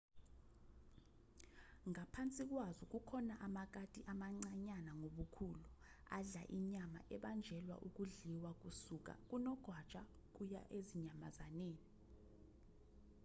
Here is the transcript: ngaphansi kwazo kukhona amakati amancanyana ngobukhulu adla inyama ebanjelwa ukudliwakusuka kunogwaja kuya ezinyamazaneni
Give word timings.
ngaphansi 1.91 2.43
kwazo 2.51 2.83
kukhona 2.93 3.33
amakati 3.47 3.99
amancanyana 4.11 4.91
ngobukhulu 4.99 5.65
adla 6.17 6.41
inyama 6.57 6.99
ebanjelwa 7.15 7.75
ukudliwakusuka 7.87 9.13
kunogwaja 9.29 10.01
kuya 10.35 10.61
ezinyamazaneni 10.77 11.83